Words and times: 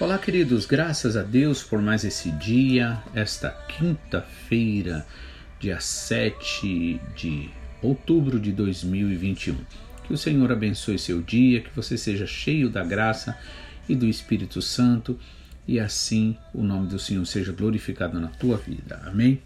Olá, 0.00 0.18
queridos, 0.18 0.66
graças 0.66 1.16
a 1.16 1.22
Deus 1.22 1.62
por 1.62 1.80
mais 1.80 2.04
esse 2.04 2.30
dia, 2.32 3.02
esta 3.14 3.50
quinta-feira, 3.50 5.06
dia 5.58 5.80
7 5.80 7.00
de 7.16 7.48
outubro 7.80 8.38
de 8.38 8.52
2021. 8.52 9.56
Que 10.04 10.12
o 10.12 10.18
Senhor 10.18 10.52
abençoe 10.52 10.98
seu 10.98 11.22
dia, 11.22 11.60
que 11.60 11.74
você 11.74 11.96
seja 11.96 12.26
cheio 12.26 12.68
da 12.68 12.84
graça 12.84 13.38
e 13.88 13.94
do 13.94 14.06
Espírito 14.06 14.60
Santo 14.60 15.18
e 15.66 15.80
assim 15.80 16.36
o 16.52 16.62
nome 16.62 16.88
do 16.88 16.98
Senhor 16.98 17.24
seja 17.24 17.52
glorificado 17.52 18.20
na 18.20 18.28
tua 18.28 18.56
vida. 18.56 19.00
Amém? 19.06 19.40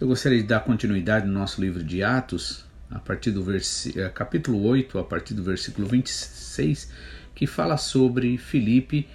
Eu 0.00 0.08
gostaria 0.08 0.38
de 0.38 0.46
dar 0.46 0.60
continuidade 0.60 1.26
no 1.26 1.32
nosso 1.34 1.60
livro 1.60 1.82
de 1.82 2.02
Atos, 2.02 2.64
a 2.94 3.00
partir 3.00 3.32
do 3.32 3.44
eh, 3.52 4.08
capítulo 4.14 4.62
8, 4.62 4.98
a 5.00 5.04
partir 5.04 5.34
do 5.34 5.42
versículo 5.42 5.88
26, 5.88 6.88
que 7.34 7.44
fala 7.44 7.76
sobre 7.76 8.38
Filipe 8.38 9.08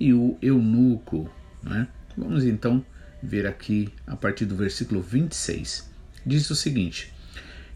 e 0.00 0.14
o 0.14 0.38
eunuco. 0.40 1.30
Né? 1.62 1.86
Vamos 2.16 2.44
então 2.44 2.82
ver 3.22 3.46
aqui 3.46 3.92
a 4.06 4.16
partir 4.16 4.46
do 4.46 4.56
versículo 4.56 5.02
26. 5.02 5.90
Diz 6.24 6.48
o 6.48 6.56
seguinte: 6.56 7.12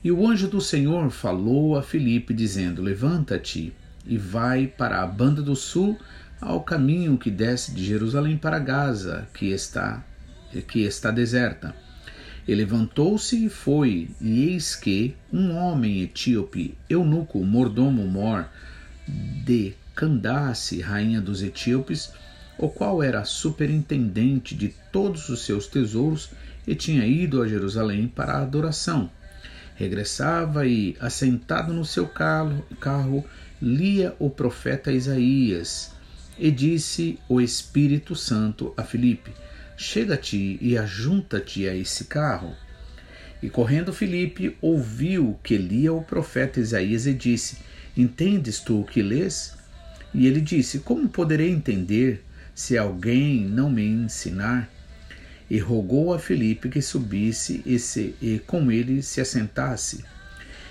E 0.03 0.11
o 0.11 0.27
anjo 0.27 0.48
do 0.48 0.61
Senhor 0.61 1.11
falou 1.11 1.77
a 1.77 1.83
Filipe, 1.83 2.33
dizendo: 2.33 2.80
Levanta-te 2.80 3.75
e 4.06 4.17
vai 4.17 4.67
para 4.67 5.03
a 5.03 5.06
banda 5.06 5.42
do 5.42 5.55
sul, 5.55 5.98
ao 6.41 6.62
caminho 6.62 7.19
que 7.19 7.30
desce 7.30 7.73
de 7.73 7.84
Jerusalém 7.84 8.39
para 8.39 8.58
Gaza, 8.58 9.28
que 9.34 9.50
está 9.50 10.03
que 10.69 10.80
está 10.80 11.11
deserta. 11.11 11.75
E 12.47 12.55
levantou-se 12.55 13.47
e 13.47 13.48
foi, 13.48 14.11
e 14.21 14.48
eis 14.48 14.75
que 14.75 15.15
um 15.33 15.57
homem 15.57 16.03
etíope, 16.03 16.75
eunuco, 16.89 17.39
mordomo 17.45 18.05
mor, 18.05 18.48
de 19.45 19.75
Candace, 19.95 20.81
rainha 20.81 21.20
dos 21.20 21.43
etíopes, 21.43 22.13
o 22.59 22.69
qual 22.69 23.03
era 23.03 23.25
superintendente 23.25 24.55
de 24.55 24.75
todos 24.91 25.29
os 25.29 25.45
seus 25.45 25.67
tesouros 25.67 26.31
e 26.67 26.75
tinha 26.75 27.07
ido 27.07 27.43
a 27.43 27.48
Jerusalém 27.48 28.09
para 28.09 28.35
a 28.35 28.43
adoração. 28.43 29.11
Regressava 29.75 30.67
e, 30.67 30.97
assentado 31.01 31.73
no 31.73 31.85
seu 31.85 32.07
carro, 32.07 33.25
lia 33.61 34.15
o 34.19 34.31
profeta 34.31 34.93
Isaías. 34.93 35.93
E 36.39 36.51
disse 36.51 37.19
o 37.29 37.41
Espírito 37.41 38.15
Santo 38.15 38.73
a 38.77 38.83
Filipe: 38.83 39.33
Chega-te 39.83 40.59
e 40.61 40.79
ajunta-te 40.79 41.69
a 41.69 41.75
esse 41.75 42.05
carro. 42.05 42.55
E 43.43 43.51
correndo 43.51 43.93
Filipe 43.93 44.57
ouviu 44.61 45.37
que 45.43 45.59
lia 45.59 45.93
o 45.93 46.05
profeta 46.05 46.61
Isaías 46.61 47.05
e 47.05 47.13
disse: 47.13 47.57
Entendes 47.97 48.61
tu 48.61 48.83
o 48.83 48.85
que 48.85 49.03
lês? 49.03 49.57
E 50.15 50.29
ele 50.29 50.41
disse: 50.41 50.79
Como 50.79 51.09
poderei 51.09 51.51
entender 51.51 52.25
se 52.55 52.79
alguém 52.79 53.41
não 53.41 53.69
me 53.69 53.85
ensinar? 53.85 54.71
E 55.51 55.59
rogou 55.59 56.15
a 56.15 56.19
Filipe 56.21 56.69
que 56.69 56.81
subisse 56.81 57.61
e, 57.67 57.77
se, 57.81 58.15
e 58.23 58.39
com 58.47 58.71
ele 58.71 59.03
se 59.03 59.21
assentasse. 59.21 60.05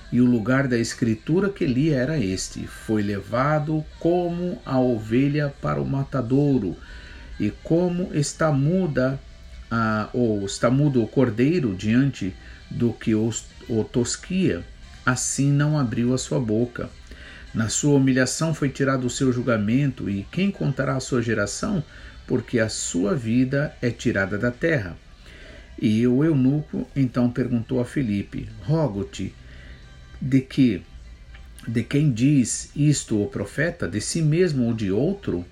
E 0.10 0.22
o 0.22 0.26
lugar 0.26 0.70
da 0.70 0.78
escritura 0.78 1.50
que 1.50 1.66
li 1.66 1.90
era 1.90 2.18
este: 2.18 2.66
Foi 2.66 3.04
levado 3.04 3.84
como 4.00 4.62
a 4.66 4.80
ovelha 4.80 5.54
para 5.62 5.82
o 5.82 5.86
matadouro, 5.86 6.78
e 7.42 7.50
como 7.64 8.12
está 8.14 8.52
muda 8.52 9.20
a, 9.72 10.10
ou 10.14 10.46
está 10.46 10.70
mudo 10.70 11.02
o 11.02 11.08
cordeiro 11.08 11.74
diante 11.76 12.36
do 12.70 12.94
que 12.94 13.16
os, 13.16 13.46
o 13.68 13.84
tosquia, 13.84 14.64
assim 15.04 15.52
não 15.52 15.76
abriu 15.76 16.14
a 16.14 16.20
sua 16.20 16.40
boca. 16.40 16.88
Na 17.52 17.68
sua 17.68 17.96
humilhação 17.96 18.54
foi 18.54 18.70
tirado 18.70 19.08
o 19.08 19.10
seu 19.10 19.34
julgamento, 19.34 20.08
e 20.08 20.24
quem 20.32 20.52
contará 20.52 20.96
a 20.96 21.00
sua 21.00 21.20
geração? 21.20 21.84
Porque 22.28 22.60
a 22.60 22.70
sua 22.70 23.16
vida 23.16 23.76
é 23.82 23.90
tirada 23.90 24.38
da 24.38 24.52
terra. 24.52 24.96
E 25.82 26.06
o 26.06 26.24
eunuco 26.24 26.88
então 26.96 27.28
perguntou 27.32 27.82
a 27.82 27.86
Filipe: 27.86 28.48
Rogo-te, 28.62 29.34
de 30.22 30.42
que 30.42 30.84
de 31.68 31.84
quem 31.84 32.12
diz 32.12 32.70
isto 32.76 33.20
o 33.20 33.28
profeta, 33.28 33.88
de 33.88 34.00
si 34.00 34.22
mesmo 34.22 34.66
ou 34.66 34.74
de 34.76 34.92
outro? 34.92 35.44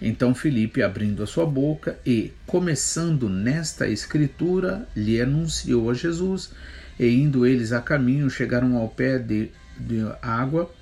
Então 0.00 0.34
Filipe, 0.34 0.82
abrindo 0.82 1.22
a 1.22 1.26
sua 1.26 1.46
boca 1.46 1.98
e, 2.04 2.32
começando 2.46 3.28
nesta 3.28 3.88
escritura, 3.88 4.86
lhe 4.94 5.20
anunciou 5.20 5.90
a 5.90 5.94
Jesus. 5.94 6.50
E 6.98 7.06
indo 7.08 7.46
eles 7.46 7.72
a 7.72 7.80
caminho, 7.80 8.28
chegaram 8.28 8.76
ao 8.76 8.88
pé 8.88 9.18
de, 9.18 9.50
de 9.78 10.00
água 10.20 10.72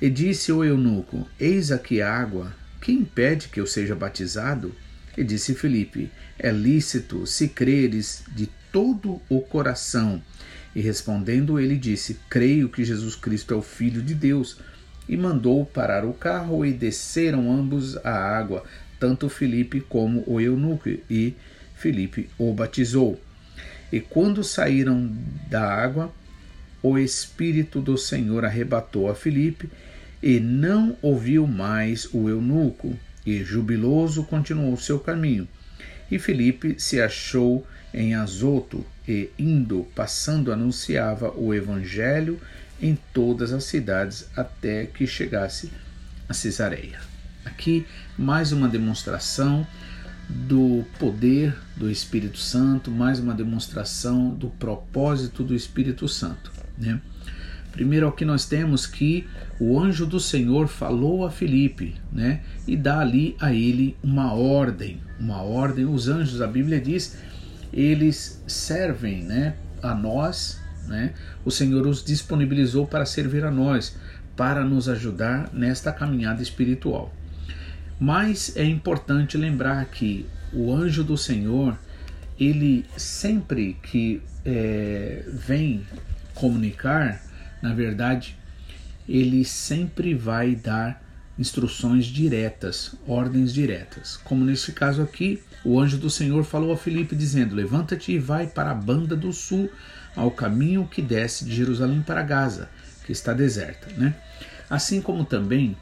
e 0.00 0.10
disse 0.10 0.50
o 0.50 0.64
eunuco: 0.64 1.28
Eis 1.38 1.70
aqui 1.70 2.02
água, 2.02 2.52
que 2.80 2.90
impede 2.90 3.48
que 3.48 3.60
eu 3.60 3.66
seja 3.66 3.94
batizado? 3.94 4.74
E 5.16 5.22
disse 5.22 5.54
Filipe: 5.54 6.10
É 6.38 6.50
lícito, 6.50 7.26
se 7.26 7.48
creres 7.48 8.24
de 8.34 8.48
todo 8.72 9.20
o 9.28 9.40
coração. 9.40 10.20
E 10.74 10.80
respondendo, 10.80 11.60
ele 11.60 11.76
disse: 11.76 12.18
Creio 12.28 12.68
que 12.68 12.84
Jesus 12.84 13.14
Cristo 13.14 13.54
é 13.54 13.56
o 13.56 13.62
Filho 13.62 14.02
de 14.02 14.14
Deus. 14.14 14.58
E 15.08 15.16
mandou 15.16 15.66
parar 15.66 16.04
o 16.04 16.12
carro 16.12 16.64
e 16.64 16.72
desceram 16.72 17.52
ambos 17.52 17.96
a 18.04 18.12
água, 18.12 18.64
tanto 19.00 19.28
Filipe 19.28 19.80
como 19.80 20.22
o 20.26 20.40
eunuco, 20.40 20.88
e 21.10 21.34
Filipe 21.74 22.28
o 22.38 22.52
batizou. 22.52 23.20
E 23.92 24.00
quando 24.00 24.44
saíram 24.44 25.12
da 25.50 25.62
água, 25.62 26.12
o 26.82 26.98
Espírito 26.98 27.80
do 27.80 27.98
Senhor 27.98 28.44
arrebatou 28.44 29.10
a 29.10 29.14
Filipe 29.14 29.68
e 30.22 30.38
não 30.38 30.96
ouviu 31.02 31.46
mais 31.46 32.08
o 32.12 32.28
eunuco, 32.28 32.96
e 33.26 33.42
jubiloso 33.42 34.24
continuou 34.24 34.76
seu 34.76 34.98
caminho. 34.98 35.46
E 36.10 36.18
Felipe 36.18 36.76
se 36.78 37.00
achou 37.00 37.66
em 37.92 38.14
Azoto, 38.14 38.84
e 39.06 39.30
indo, 39.38 39.86
passando, 39.94 40.52
anunciava 40.52 41.30
o 41.36 41.52
evangelho 41.52 42.40
em 42.82 42.98
todas 43.14 43.52
as 43.52 43.64
cidades 43.64 44.28
até 44.36 44.84
que 44.86 45.06
chegasse 45.06 45.70
a 46.28 46.34
Cesareia. 46.34 46.98
Aqui 47.44 47.86
mais 48.18 48.50
uma 48.50 48.68
demonstração 48.68 49.66
do 50.28 50.84
poder 50.98 51.56
do 51.76 51.90
Espírito 51.90 52.38
Santo, 52.38 52.90
mais 52.90 53.20
uma 53.20 53.34
demonstração 53.34 54.30
do 54.30 54.48
propósito 54.48 55.44
do 55.44 55.54
Espírito 55.54 56.08
Santo. 56.08 56.52
Né? 56.76 57.00
Primeiro 57.70 58.08
o 58.08 58.12
que 58.12 58.24
nós 58.24 58.44
temos 58.44 58.86
que 58.86 59.26
o 59.58 59.78
anjo 59.80 60.04
do 60.04 60.20
Senhor 60.20 60.68
falou 60.68 61.24
a 61.24 61.30
Filipe, 61.30 61.94
né? 62.12 62.42
E 62.66 62.76
dá 62.76 63.00
ali 63.00 63.34
a 63.40 63.52
ele 63.52 63.96
uma 64.02 64.34
ordem, 64.34 65.00
uma 65.18 65.40
ordem. 65.42 65.86
Os 65.86 66.06
anjos, 66.06 66.42
a 66.42 66.46
Bíblia 66.46 66.80
diz, 66.80 67.16
eles 67.72 68.42
servem, 68.46 69.22
né, 69.22 69.54
a 69.82 69.94
nós, 69.94 70.60
né? 70.86 71.14
O 71.44 71.50
Senhor 71.50 71.86
os 71.86 72.04
disponibilizou 72.04 72.86
para 72.86 73.06
servir 73.06 73.44
a 73.44 73.50
nós, 73.50 73.96
para 74.36 74.64
nos 74.64 74.88
ajudar 74.88 75.50
nesta 75.52 75.92
caminhada 75.92 76.42
espiritual. 76.42 77.14
Mas 78.00 78.56
é 78.56 78.64
importante 78.64 79.36
lembrar 79.36 79.84
que 79.86 80.26
o 80.52 80.72
anjo 80.74 81.04
do 81.04 81.16
Senhor, 81.16 81.78
ele 82.38 82.84
sempre 82.96 83.76
que 83.82 84.22
é, 84.44 85.24
vem 85.28 85.86
comunicar, 86.34 87.22
na 87.62 87.72
verdade, 87.72 88.36
ele 89.08 89.44
sempre 89.44 90.14
vai 90.14 90.54
dar 90.54 91.02
instruções 91.38 92.06
diretas, 92.06 92.94
ordens 93.06 93.52
diretas. 93.52 94.16
Como 94.18 94.44
nesse 94.44 94.72
caso 94.72 95.02
aqui, 95.02 95.42
o 95.64 95.78
anjo 95.78 95.96
do 95.96 96.10
Senhor 96.10 96.44
falou 96.44 96.72
a 96.72 96.76
Filipe 96.76 97.14
dizendo: 97.16 97.54
Levanta-te 97.54 98.12
e 98.12 98.18
vai 98.18 98.46
para 98.46 98.70
a 98.70 98.74
banda 98.74 99.16
do 99.16 99.32
sul, 99.32 99.70
ao 100.16 100.30
caminho 100.30 100.86
que 100.86 101.00
desce 101.00 101.44
de 101.44 101.54
Jerusalém 101.54 102.02
para 102.02 102.22
Gaza, 102.22 102.68
que 103.04 103.12
está 103.12 103.32
deserta. 103.32 103.88
Né? 103.96 104.14
Assim 104.68 105.00
como 105.00 105.24
também 105.24 105.76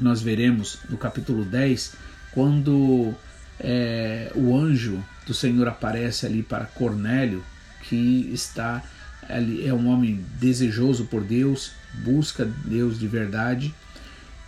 nós 0.00 0.22
veremos 0.22 0.78
no 0.88 0.96
capítulo 0.96 1.44
10, 1.44 1.94
quando 2.32 3.14
é, 3.58 4.30
o 4.34 4.56
anjo 4.56 5.02
do 5.26 5.34
Senhor 5.34 5.68
aparece 5.68 6.26
ali 6.26 6.42
para 6.42 6.64
Cornélio, 6.64 7.44
que 7.82 8.30
está 8.32 8.82
ele 9.28 9.66
é 9.66 9.72
um 9.72 9.88
homem 9.88 10.24
desejoso 10.40 11.04
por 11.04 11.22
Deus, 11.22 11.72
busca 12.02 12.44
Deus 12.44 12.98
de 12.98 13.06
verdade, 13.06 13.74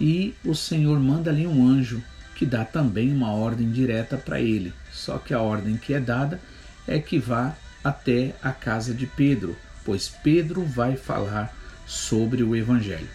e 0.01 0.35
o 0.45 0.55
Senhor 0.55 0.99
manda 0.99 1.31
ali 1.31 1.47
um 1.47 1.67
anjo 1.67 2.03
que 2.35 2.45
dá 2.45 2.65
também 2.65 3.13
uma 3.13 3.31
ordem 3.31 3.71
direta 3.71 4.17
para 4.17 4.41
ele. 4.41 4.73
Só 4.91 5.19
que 5.19 5.33
a 5.33 5.41
ordem 5.41 5.77
que 5.77 5.95
é 5.95 6.01
dada 6.01 6.41
é 6.89 6.99
que 6.99 7.19
vá 7.19 7.55
até 7.83 8.35
a 8.43 8.53
casa 8.53 8.95
de 8.95 9.07
Pedro, 9.07 9.57
pois 9.85 10.09
Pedro 10.09 10.65
vai 10.65 10.97
falar 10.97 11.55
sobre 11.87 12.43
o 12.43 12.55
evangelho. 12.55 13.09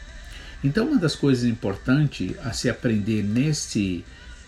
Então, 0.63 0.87
uma 0.87 0.97
das 0.97 1.15
coisas 1.15 1.45
importantes 1.45 2.35
a 2.43 2.51
se 2.51 2.69
aprender 2.69 3.23
neste, 3.23 4.03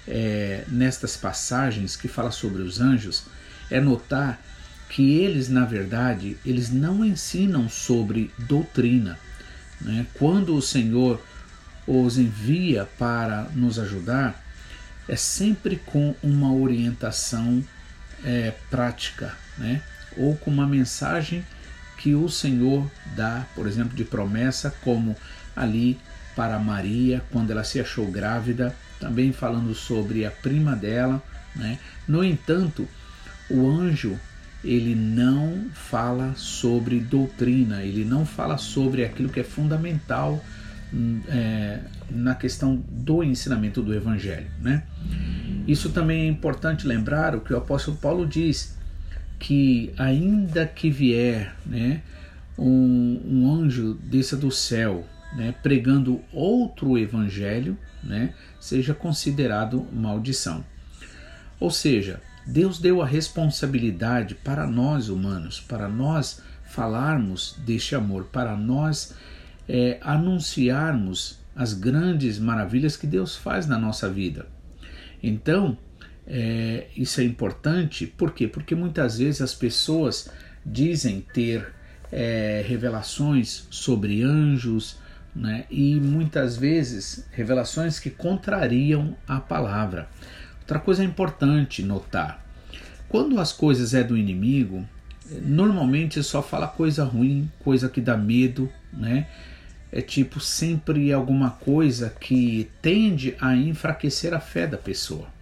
é, 0.07 0.63
nestas 0.67 1.15
passagens 1.15 1.95
que 1.95 2.07
fala 2.07 2.31
sobre 2.31 2.61
os 2.61 2.81
anjos 2.81 3.23
é 3.69 3.79
notar 3.79 4.41
que 4.89 5.19
eles, 5.19 5.49
na 5.49 5.65
verdade, 5.65 6.35
eles 6.43 6.71
não 6.71 7.05
ensinam 7.05 7.69
sobre 7.69 8.31
doutrina. 8.39 9.19
Né? 9.79 10.05
Quando 10.15 10.55
o 10.55 10.61
Senhor 10.61 11.23
os 11.85 12.17
envia 12.17 12.87
para 12.97 13.43
nos 13.55 13.77
ajudar, 13.77 14.43
é 15.07 15.15
sempre 15.15 15.77
com 15.77 16.15
uma 16.21 16.51
orientação 16.53 17.63
é, 18.23 18.53
prática, 18.69 19.35
né? 19.57 19.81
Ou 20.19 20.35
com 20.35 20.51
uma 20.51 20.67
mensagem 20.67 21.43
que 21.97 22.13
o 22.13 22.29
Senhor 22.29 22.89
dá, 23.15 23.45
por 23.55 23.67
exemplo, 23.67 23.95
de 23.95 24.03
promessa, 24.03 24.73
como 24.83 25.15
ali 25.55 25.97
para 26.35 26.57
Maria, 26.59 27.21
quando 27.31 27.51
ela 27.51 27.63
se 27.63 27.79
achou 27.79 28.09
grávida, 28.09 28.75
também 28.99 29.33
falando 29.33 29.73
sobre 29.73 30.25
a 30.25 30.31
prima 30.31 30.75
dela. 30.75 31.21
Né? 31.55 31.77
No 32.07 32.23
entanto, 32.23 32.87
o 33.49 33.67
anjo 33.69 34.17
ele 34.63 34.95
não 34.95 35.65
fala 35.73 36.33
sobre 36.35 36.99
doutrina, 36.99 37.83
ele 37.83 38.03
não 38.03 38.25
fala 38.25 38.57
sobre 38.57 39.03
aquilo 39.03 39.29
que 39.29 39.39
é 39.39 39.43
fundamental 39.43 40.43
hum, 40.93 41.21
é, 41.27 41.79
na 42.09 42.35
questão 42.35 42.81
do 42.89 43.23
ensinamento 43.23 43.81
do 43.81 43.93
Evangelho. 43.93 44.47
Né? 44.61 44.83
Isso 45.67 45.89
também 45.89 46.21
é 46.21 46.27
importante 46.27 46.87
lembrar 46.87 47.35
o 47.35 47.41
que 47.41 47.53
o 47.53 47.57
apóstolo 47.57 47.97
Paulo 47.97 48.25
diz, 48.25 48.77
que 49.39 49.91
ainda 49.97 50.67
que 50.67 50.89
vier 50.89 51.55
né, 51.65 52.03
um, 52.57 53.21
um 53.25 53.51
anjo 53.51 53.93
desça 54.03 54.35
do 54.35 54.51
céu 54.51 55.05
né, 55.35 55.53
pregando 55.63 56.21
outro 56.33 56.97
evangelho, 56.97 57.77
né, 58.03 58.33
seja 58.59 58.93
considerado 58.93 59.87
maldição. 59.93 60.63
Ou 61.59 61.71
seja, 61.71 62.21
Deus 62.45 62.79
deu 62.79 63.01
a 63.01 63.05
responsabilidade 63.05 64.35
para 64.35 64.65
nós 64.65 65.09
humanos, 65.09 65.59
para 65.59 65.87
nós 65.87 66.41
falarmos 66.65 67.55
deste 67.65 67.95
amor, 67.95 68.25
para 68.25 68.55
nós 68.55 69.13
é, 69.67 69.99
anunciarmos 70.01 71.39
as 71.55 71.73
grandes 71.73 72.39
maravilhas 72.39 72.95
que 72.95 73.05
Deus 73.05 73.35
faz 73.35 73.67
na 73.67 73.77
nossa 73.77 74.09
vida. 74.09 74.47
Então, 75.21 75.77
é, 76.29 76.85
isso 76.95 77.19
é 77.19 77.23
importante, 77.23 78.05
por 78.05 78.31
quê? 78.31 78.47
Porque 78.47 78.75
muitas 78.75 79.17
vezes 79.17 79.41
as 79.41 79.55
pessoas 79.55 80.29
dizem 80.63 81.21
ter 81.33 81.73
é, 82.11 82.63
revelações 82.67 83.67
sobre 83.71 84.21
anjos, 84.21 84.97
né? 85.35 85.65
e 85.71 85.95
muitas 85.95 86.55
vezes 86.55 87.25
revelações 87.31 87.99
que 87.99 88.11
contrariam 88.11 89.17
a 89.27 89.39
palavra. 89.39 90.07
Outra 90.61 90.79
coisa 90.79 91.03
importante 91.03 91.81
notar: 91.81 92.45
quando 93.07 93.39
as 93.39 93.51
coisas 93.51 93.95
é 93.95 94.03
do 94.03 94.15
inimigo, 94.15 94.85
normalmente 95.41 96.21
só 96.21 96.43
fala 96.43 96.67
coisa 96.67 97.03
ruim, 97.03 97.49
coisa 97.59 97.89
que 97.89 98.01
dá 98.01 98.15
medo, 98.15 98.71
né? 98.93 99.27
É 99.91 100.01
tipo 100.01 100.39
sempre 100.39 101.11
alguma 101.11 101.49
coisa 101.49 102.13
que 102.21 102.69
tende 102.79 103.35
a 103.41 103.55
enfraquecer 103.55 104.31
a 104.35 104.39
fé 104.39 104.67
da 104.67 104.77
pessoa. 104.77 105.38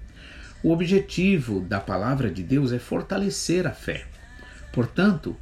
O 0.64 0.72
objetivo 0.72 1.62
da 1.62 1.80
palavra 1.80 2.32
de 2.32 2.42
Deus 2.42 2.72
é 2.72 2.80
fortalecer 2.80 3.68
a 3.68 3.72
fé. 3.72 4.06
Portanto, 4.74 5.38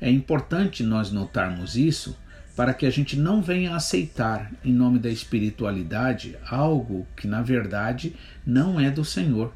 é 0.00 0.10
importante 0.10 0.82
nós 0.82 1.10
notarmos 1.10 1.76
isso 1.76 2.16
para 2.54 2.74
que 2.74 2.84
a 2.84 2.90
gente 2.90 3.16
não 3.16 3.40
venha 3.40 3.74
aceitar, 3.74 4.52
em 4.62 4.72
nome 4.72 4.98
da 4.98 5.08
espiritualidade, 5.08 6.36
algo 6.46 7.06
que 7.16 7.26
na 7.26 7.40
verdade 7.40 8.14
não 8.44 8.78
é 8.78 8.90
do 8.90 9.04
Senhor. 9.04 9.52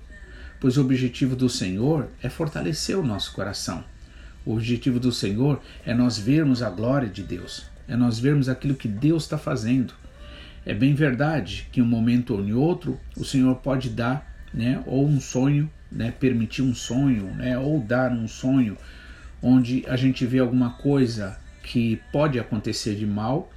Pois 0.59 0.79
o 0.79 0.81
objetivo 0.81 1.37
do 1.37 1.51
Senhor 1.51 2.09
é 2.23 2.31
fortalecer 2.31 2.99
o 2.99 3.05
nosso 3.05 3.33
coração. 3.33 3.85
O 4.47 4.55
objetivo 4.55 4.99
do 4.99 5.13
Senhor 5.13 5.61
é 5.85 5.93
nós 5.93 6.19
vermos 6.19 6.63
a 6.63 6.71
glória 6.71 7.09
de 7.09 7.23
Deus, 7.23 7.67
é 7.87 7.95
nós 7.95 8.19
vermos 8.19 8.49
aquilo 8.49 8.75
que 8.75 8.89
Deus 8.89 9.25
está 9.25 9.37
fazendo. 9.37 9.93
É 10.65 10.73
bem 10.73 10.95
verdade 10.95 11.69
que 11.71 11.81
em 11.81 11.83
um 11.83 11.87
momento 11.87 12.35
ou 12.35 12.43
em 12.43 12.55
outro 12.55 12.99
o 13.17 13.25
Senhor 13.25 13.55
pode 13.57 13.91
dar, 13.91 14.34
né, 14.55 14.83
ou 14.87 15.07
um 15.07 15.21
sonho, 15.21 15.69
né, 15.91 16.13
permitir 16.13 16.63
um 16.63 16.75
sonho, 16.75 17.25
né, 17.35 17.59
ou 17.59 17.81
dar 17.81 18.13
um 18.13 18.29
sonho 18.29 18.79
onde 19.43 19.85
a 19.87 19.97
gente 19.97 20.25
vê 20.25 20.39
alguma 20.39 20.71
coisa 20.71 21.39
que 21.63 22.01
pode 22.13 22.39
acontecer 22.39 22.95
de 22.95 23.07
mal. 23.07 23.53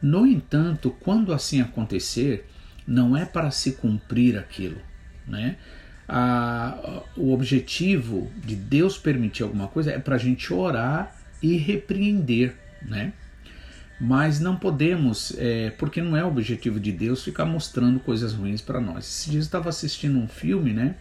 No 0.00 0.26
entanto, 0.26 0.94
quando 1.00 1.32
assim 1.32 1.60
acontecer, 1.60 2.46
não 2.86 3.16
é 3.16 3.24
para 3.24 3.50
se 3.50 3.72
cumprir 3.72 4.38
aquilo, 4.38 4.80
né? 5.26 5.56
A, 6.06 7.02
o 7.16 7.32
objetivo 7.32 8.30
de 8.44 8.54
Deus 8.54 8.98
permitir 8.98 9.42
alguma 9.42 9.66
coisa 9.68 9.90
é 9.90 9.98
para 9.98 10.16
a 10.16 10.18
gente 10.18 10.52
orar 10.52 11.16
e 11.42 11.56
repreender, 11.56 12.54
né? 12.82 13.14
Mas 14.00 14.40
não 14.40 14.56
podemos, 14.56 15.34
é, 15.38 15.70
porque 15.70 16.02
não 16.02 16.16
é 16.16 16.24
o 16.24 16.28
objetivo 16.28 16.80
de 16.80 16.90
Deus 16.90 17.22
ficar 17.22 17.44
mostrando 17.44 18.00
coisas 18.00 18.32
ruins 18.32 18.60
para 18.60 18.80
nós. 18.80 19.04
Esse 19.04 19.30
dia 19.30 19.38
eu 19.38 19.42
estava 19.42 19.68
assistindo 19.68 20.18
um 20.18 20.26
filme, 20.26 20.72
né? 20.72 20.96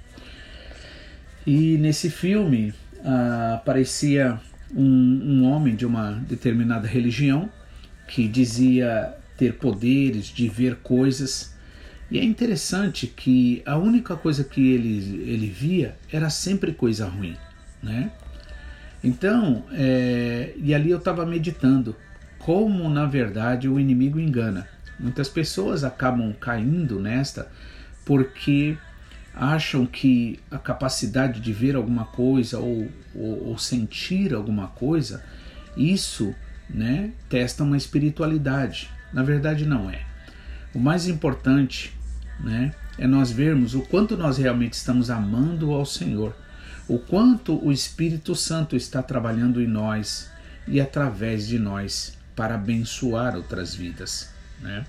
E 1.45 1.77
nesse 1.77 2.09
filme 2.09 2.73
ah, 3.03 3.55
aparecia 3.55 4.39
um, 4.73 4.83
um 4.83 5.43
homem 5.45 5.75
de 5.75 5.85
uma 5.85 6.11
determinada 6.27 6.87
religião 6.87 7.49
que 8.07 8.27
dizia 8.27 9.15
ter 9.37 9.53
poderes 9.53 10.27
de 10.27 10.47
ver 10.47 10.77
coisas. 10.77 11.53
E 12.09 12.19
é 12.19 12.23
interessante 12.23 13.07
que 13.07 13.61
a 13.65 13.77
única 13.77 14.15
coisa 14.15 14.43
que 14.43 14.71
ele, 14.71 15.23
ele 15.29 15.47
via 15.47 15.95
era 16.11 16.29
sempre 16.29 16.71
coisa 16.71 17.07
ruim, 17.07 17.35
né? 17.81 18.11
Então, 19.03 19.65
é, 19.73 20.53
e 20.55 20.73
ali 20.73 20.91
eu 20.91 20.97
estava 20.97 21.25
meditando 21.25 21.95
como 22.45 22.89
na 22.89 23.05
verdade 23.05 23.69
o 23.69 23.79
inimigo 23.79 24.19
engana. 24.19 24.67
Muitas 24.99 25.29
pessoas 25.29 25.83
acabam 25.83 26.33
caindo 26.33 26.99
nesta 26.99 27.47
porque 28.05 28.77
acham 29.33 29.85
que 29.85 30.39
a 30.51 30.57
capacidade 30.57 31.39
de 31.39 31.53
ver 31.53 31.75
alguma 31.75 32.05
coisa 32.05 32.59
ou, 32.59 32.89
ou, 33.15 33.47
ou 33.47 33.57
sentir 33.57 34.33
alguma 34.33 34.67
coisa, 34.67 35.23
isso 35.75 36.35
né, 36.69 37.11
testa 37.29 37.63
uma 37.63 37.77
espiritualidade. 37.77 38.89
Na 39.13 39.23
verdade, 39.23 39.65
não 39.65 39.89
é. 39.89 40.01
O 40.73 40.79
mais 40.79 41.07
importante 41.07 41.93
né, 42.39 42.73
é 42.97 43.07
nós 43.07 43.31
vermos 43.31 43.73
o 43.73 43.81
quanto 43.81 44.17
nós 44.17 44.37
realmente 44.37 44.73
estamos 44.73 45.09
amando 45.09 45.71
ao 45.71 45.85
Senhor, 45.85 46.35
o 46.89 46.99
quanto 46.99 47.65
o 47.65 47.71
Espírito 47.71 48.35
Santo 48.35 48.75
está 48.75 49.01
trabalhando 49.01 49.61
em 49.61 49.67
nós 49.67 50.29
e 50.67 50.81
através 50.81 51.47
de 51.47 51.57
nós 51.57 52.21
para 52.35 52.55
abençoar 52.55 53.35
outras 53.35 53.75
vidas. 53.75 54.29
Né? 54.61 54.85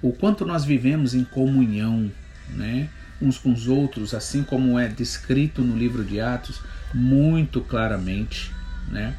O 0.00 0.12
quanto 0.12 0.44
nós 0.44 0.64
vivemos 0.64 1.14
em 1.14 1.24
comunhão, 1.24 2.10
né? 2.50 2.88
uns 3.20 3.38
com 3.38 3.52
os 3.52 3.66
outros, 3.66 4.14
assim 4.14 4.42
como 4.42 4.78
é 4.78 4.88
descrito 4.88 5.62
no 5.62 5.76
livro 5.76 6.04
de 6.04 6.20
Atos 6.20 6.60
muito 6.92 7.60
claramente, 7.60 8.52
né? 8.88 9.14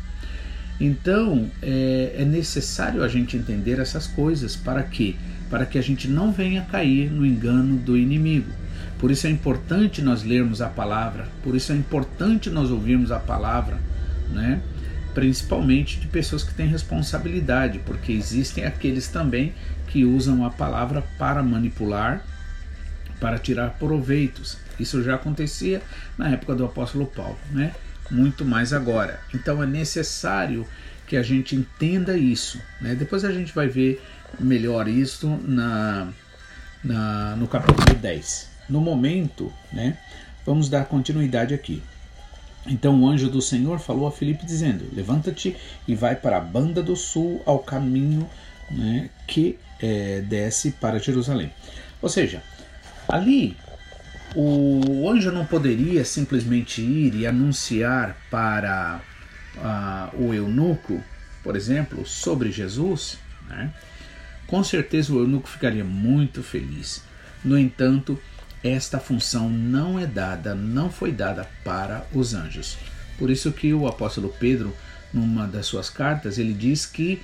Então 0.80 1.50
é, 1.62 2.16
é 2.18 2.26
necessário 2.26 3.04
a 3.04 3.08
gente 3.08 3.36
entender 3.36 3.80
essas 3.80 4.06
coisas 4.08 4.56
para 4.56 4.84
quê? 4.84 5.16
Para 5.50 5.66
que 5.66 5.78
a 5.78 5.82
gente 5.82 6.08
não 6.08 6.32
venha 6.32 6.62
cair 6.62 7.10
no 7.10 7.26
engano 7.26 7.78
do 7.78 7.98
inimigo. 7.98 8.52
Por 9.00 9.12
isso 9.12 9.28
é 9.28 9.30
importante 9.30 10.02
nós 10.02 10.24
lermos 10.24 10.62
a 10.62 10.70
palavra, 10.70 11.28
por 11.44 11.56
isso 11.56 11.72
é 11.72 11.76
importante 11.76 12.50
nós 12.50 12.70
ouvirmos 12.70 13.12
a 13.12 13.20
palavra, 13.20 13.78
né? 14.32 14.62
Principalmente 15.18 16.00
de 16.00 16.06
pessoas 16.06 16.44
que 16.44 16.54
têm 16.54 16.68
responsabilidade, 16.68 17.80
porque 17.80 18.12
existem 18.12 18.66
aqueles 18.66 19.08
também 19.08 19.52
que 19.88 20.06
usam 20.06 20.46
a 20.46 20.52
palavra 20.52 21.02
para 21.18 21.42
manipular 21.42 22.24
para 23.20 23.40
tirar 23.40 23.72
proveitos. 23.80 24.60
Isso 24.80 25.02
já 25.02 25.16
acontecia 25.16 25.82
na 26.20 26.30
época 26.30 26.54
do 26.54 26.64
apóstolo 26.64 27.08
Paulo, 27.08 27.40
né? 27.50 27.74
Muito 28.12 28.46
mais 28.46 28.72
agora. 28.74 29.20
Então 29.34 29.64
é 29.64 29.66
necessário 29.66 30.68
que 31.08 31.18
a 31.18 31.24
gente 31.24 31.56
entenda 31.56 32.16
isso. 32.16 32.62
Né? 32.80 32.94
Depois 32.94 33.26
a 33.26 33.32
gente 33.32 33.56
vai 33.56 33.68
ver 33.68 34.00
melhor 34.40 34.88
isso 34.88 35.28
na, 35.48 36.10
na, 36.84 37.36
no 37.38 37.48
capítulo 37.48 37.96
10. 38.00 38.52
No 38.70 38.80
momento, 38.80 39.52
né, 39.74 39.98
vamos 40.46 40.70
dar 40.70 40.86
continuidade 40.86 41.56
aqui. 41.56 41.82
Então 42.68 43.02
o 43.02 43.08
anjo 43.08 43.30
do 43.30 43.42
Senhor 43.42 43.80
falou 43.80 44.08
a 44.08 44.12
Filipe 44.12 44.46
dizendo: 44.46 44.86
Levanta-te 44.94 45.56
e 45.88 45.96
vai 45.96 46.16
para 46.16 46.38
a 46.38 46.42
banda 46.42 46.84
do 46.84 46.96
sul, 46.96 47.42
ao 47.46 47.60
caminho 47.60 48.30
né, 48.70 49.10
que 49.26 49.58
é, 49.80 50.22
desce 50.22 50.72
para 50.72 51.00
Jerusalém. 51.00 51.52
Ou 52.02 52.10
seja, 52.10 52.44
Ali, 53.08 53.56
o 54.36 55.10
anjo 55.10 55.32
não 55.32 55.46
poderia 55.46 56.04
simplesmente 56.04 56.82
ir 56.82 57.16
e 57.16 57.26
anunciar 57.26 58.18
para 58.30 59.02
uh, 59.56 60.22
o 60.22 60.34
eunuco, 60.34 61.02
por 61.42 61.56
exemplo, 61.56 62.06
sobre 62.06 62.52
Jesus, 62.52 63.18
né? 63.48 63.74
com 64.46 64.62
certeza 64.62 65.14
o 65.14 65.20
eunuco 65.20 65.48
ficaria 65.48 65.86
muito 65.86 66.44
feliz. 66.44 67.02
No 67.46 67.58
entanto, 67.58 68.20
esta 68.68 69.00
função 69.00 69.50
não 69.50 70.00
é 70.00 70.06
dada, 70.06 70.54
não 70.56 70.90
foi 70.90 71.12
dada 71.12 71.48
para 71.64 72.06
os 72.14 72.34
anjos. 72.34 72.78
Por 73.18 73.30
isso 73.30 73.52
que 73.52 73.74
o 73.74 73.88
apóstolo 73.88 74.34
Pedro, 74.40 74.76
numa 75.14 75.48
das 75.48 75.66
suas 75.66 75.90
cartas, 75.90 76.38
ele 76.38 76.54
diz 76.54 76.86
que 76.86 77.22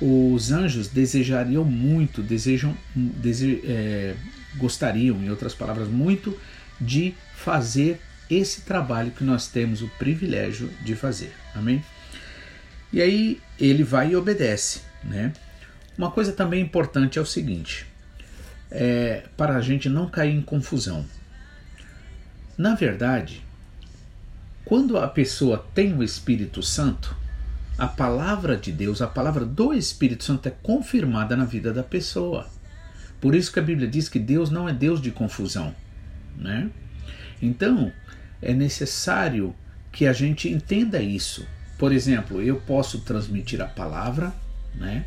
os 0.00 0.50
anjos 0.50 0.88
desejariam 0.88 1.64
muito, 1.64 2.22
desejam, 2.22 2.76
dese, 2.94 3.62
é, 3.64 4.16
gostariam, 4.56 5.16
em 5.22 5.30
outras 5.30 5.54
palavras, 5.54 5.88
muito 5.88 6.36
de 6.80 7.14
fazer 7.36 8.00
esse 8.28 8.62
trabalho 8.62 9.12
que 9.12 9.22
nós 9.22 9.46
temos 9.46 9.82
o 9.82 9.88
privilégio 9.98 10.68
de 10.82 10.96
fazer. 10.96 11.32
Amém? 11.54 11.84
E 12.92 13.00
aí 13.00 13.40
ele 13.58 13.84
vai 13.84 14.10
e 14.10 14.16
obedece, 14.16 14.80
né? 15.04 15.32
Uma 15.96 16.10
coisa 16.10 16.32
também 16.32 16.60
importante 16.60 17.18
é 17.18 17.22
o 17.22 17.26
seguinte: 17.26 17.86
é, 18.72 19.24
para 19.36 19.56
a 19.56 19.60
gente 19.60 19.88
não 19.88 20.08
cair 20.08 20.34
em 20.34 20.40
confusão. 20.40 21.04
Na 22.56 22.74
verdade, 22.74 23.44
quando 24.64 24.96
a 24.96 25.06
pessoa 25.06 25.64
tem 25.74 25.94
o 25.94 26.02
Espírito 26.02 26.62
Santo, 26.62 27.14
a 27.76 27.86
palavra 27.86 28.56
de 28.56 28.72
Deus, 28.72 29.02
a 29.02 29.06
palavra 29.06 29.44
do 29.44 29.72
Espírito 29.74 30.24
Santo 30.24 30.48
é 30.48 30.52
confirmada 30.62 31.36
na 31.36 31.44
vida 31.44 31.72
da 31.72 31.82
pessoa. 31.82 32.48
Por 33.20 33.34
isso 33.34 33.52
que 33.52 33.58
a 33.58 33.62
Bíblia 33.62 33.88
diz 33.88 34.08
que 34.08 34.18
Deus 34.18 34.50
não 34.50 34.68
é 34.68 34.72
Deus 34.72 35.00
de 35.00 35.10
confusão, 35.10 35.74
né? 36.36 36.70
Então, 37.40 37.92
é 38.40 38.52
necessário 38.52 39.54
que 39.90 40.06
a 40.06 40.12
gente 40.12 40.48
entenda 40.48 41.00
isso. 41.02 41.46
Por 41.78 41.92
exemplo, 41.92 42.40
eu 42.40 42.56
posso 42.56 43.00
transmitir 43.00 43.60
a 43.60 43.66
palavra, 43.66 44.32
né? 44.74 45.04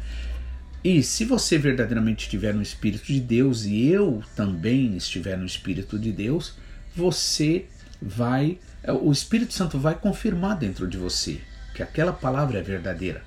E 0.86 1.02
se 1.02 1.26
você 1.26 1.58
verdadeiramente 1.58 2.26
estiver 2.26 2.54
no 2.54 2.62
Espírito 2.62 3.08
de 3.08 3.20
Deus 3.20 3.66
e 3.66 3.88
eu 3.88 4.22
também 4.36 4.96
estiver 4.96 5.36
no 5.36 5.44
Espírito 5.44 5.98
de 5.98 6.12
Deus, 6.12 6.54
você 6.96 7.66
vai, 8.00 8.60
o 9.02 9.12
Espírito 9.12 9.52
Santo 9.52 9.80
vai 9.80 9.96
confirmar 9.96 10.56
dentro 10.56 10.88
de 10.88 10.96
você 10.96 11.42
que 11.74 11.82
aquela 11.82 12.14
palavra 12.14 12.60
é 12.60 12.62
verdadeira. 12.62 13.24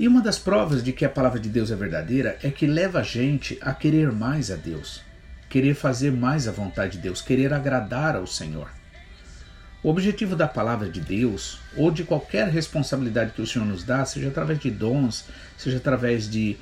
E 0.00 0.08
uma 0.08 0.20
das 0.20 0.36
provas 0.36 0.82
de 0.82 0.92
que 0.92 1.04
a 1.04 1.08
palavra 1.08 1.38
de 1.38 1.48
Deus 1.48 1.70
é 1.70 1.76
verdadeira 1.76 2.36
é 2.42 2.50
que 2.50 2.66
leva 2.66 2.98
a 2.98 3.04
gente 3.04 3.56
a 3.60 3.72
querer 3.72 4.10
mais 4.10 4.50
a 4.50 4.56
Deus, 4.56 5.00
querer 5.48 5.74
fazer 5.74 6.10
mais 6.10 6.48
a 6.48 6.50
vontade 6.50 6.96
de 6.96 6.98
Deus, 6.98 7.22
querer 7.22 7.54
agradar 7.54 8.16
ao 8.16 8.26
Senhor. 8.26 8.68
O 9.88 9.90
objetivo 9.90 10.36
da 10.36 10.46
palavra 10.46 10.86
de 10.86 11.00
Deus, 11.00 11.60
ou 11.74 11.90
de 11.90 12.04
qualquer 12.04 12.46
responsabilidade 12.48 13.32
que 13.32 13.40
o 13.40 13.46
Senhor 13.46 13.64
nos 13.64 13.82
dá, 13.82 14.04
seja 14.04 14.28
através 14.28 14.58
de 14.58 14.70
dons, 14.70 15.24
seja 15.56 15.78
através 15.78 16.28
de. 16.28 16.58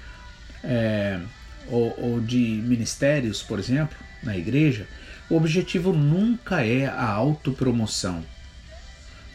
É, 0.62 1.18
ou, 1.66 1.92
ou 1.98 2.20
de 2.20 2.38
ministérios, 2.38 3.42
por 3.42 3.58
exemplo, 3.58 3.98
na 4.22 4.36
igreja, 4.36 4.86
o 5.28 5.34
objetivo 5.34 5.92
nunca 5.92 6.64
é 6.64 6.86
a 6.86 7.04
autopromoção. 7.04 8.24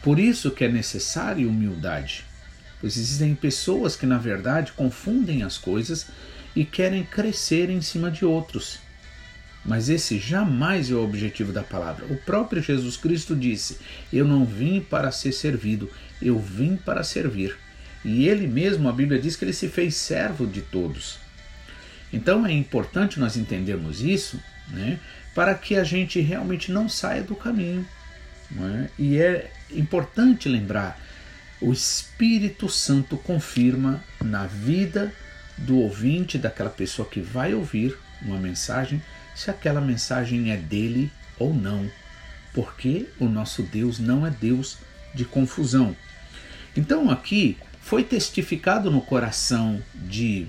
Por 0.02 0.18
isso 0.18 0.50
que 0.52 0.64
é 0.64 0.68
necessária 0.68 1.46
humildade. 1.46 2.24
Pois 2.80 2.96
existem 2.96 3.34
pessoas 3.34 3.94
que, 3.94 4.06
na 4.06 4.16
verdade, 4.16 4.72
confundem 4.72 5.42
as 5.42 5.58
coisas 5.58 6.06
e 6.56 6.64
querem 6.64 7.04
crescer 7.04 7.68
em 7.68 7.82
cima 7.82 8.10
de 8.10 8.24
outros. 8.24 8.78
Mas 9.64 9.88
esse 9.88 10.18
jamais 10.18 10.90
é 10.90 10.94
o 10.94 11.04
objetivo 11.04 11.52
da 11.52 11.62
palavra. 11.62 12.06
O 12.06 12.16
próprio 12.16 12.62
Jesus 12.62 12.96
Cristo 12.96 13.36
disse: 13.36 13.78
Eu 14.12 14.24
não 14.24 14.44
vim 14.44 14.80
para 14.80 15.12
ser 15.12 15.32
servido, 15.32 15.90
eu 16.20 16.38
vim 16.38 16.76
para 16.76 17.04
servir. 17.04 17.56
E 18.04 18.28
ele 18.28 18.48
mesmo, 18.48 18.88
a 18.88 18.92
Bíblia 18.92 19.20
diz 19.20 19.36
que 19.36 19.44
ele 19.44 19.52
se 19.52 19.68
fez 19.68 19.94
servo 19.94 20.46
de 20.46 20.60
todos. 20.60 21.18
Então 22.12 22.44
é 22.44 22.52
importante 22.52 23.20
nós 23.20 23.36
entendermos 23.36 24.02
isso, 24.02 24.40
né, 24.68 24.98
para 25.34 25.54
que 25.54 25.76
a 25.76 25.84
gente 25.84 26.20
realmente 26.20 26.70
não 26.70 26.88
saia 26.88 27.22
do 27.22 27.34
caminho. 27.34 27.86
É? 28.54 28.88
E 28.98 29.18
é 29.18 29.50
importante 29.70 30.48
lembrar: 30.48 31.00
o 31.60 31.72
Espírito 31.72 32.68
Santo 32.68 33.16
confirma 33.16 34.02
na 34.20 34.46
vida 34.46 35.12
do 35.56 35.78
ouvinte, 35.78 36.36
daquela 36.36 36.70
pessoa 36.70 37.08
que 37.08 37.20
vai 37.20 37.54
ouvir 37.54 37.96
uma 38.20 38.38
mensagem, 38.38 39.02
se 39.34 39.50
aquela 39.50 39.80
mensagem 39.80 40.50
é 40.50 40.56
dele 40.56 41.10
ou 41.38 41.54
não, 41.54 41.90
porque 42.52 43.08
o 43.18 43.26
nosso 43.26 43.62
Deus 43.62 43.98
não 43.98 44.26
é 44.26 44.30
Deus 44.30 44.78
de 45.14 45.24
confusão. 45.24 45.96
Então 46.76 47.10
aqui 47.10 47.56
foi 47.80 48.04
testificado 48.04 48.90
no 48.90 49.00
coração 49.00 49.82
de 49.94 50.46